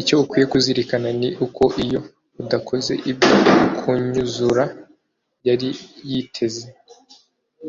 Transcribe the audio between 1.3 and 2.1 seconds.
uko iyo